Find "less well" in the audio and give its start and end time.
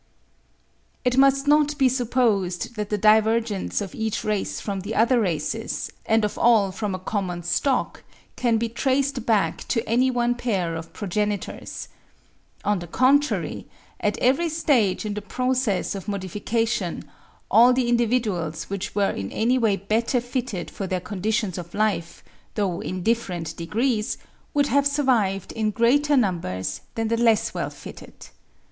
27.17-27.69